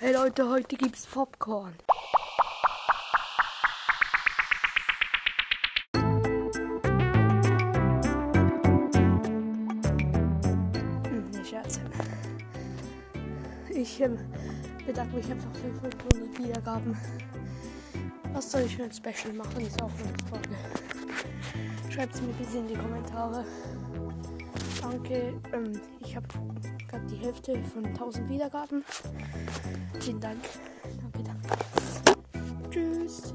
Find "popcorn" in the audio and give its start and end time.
1.06-1.74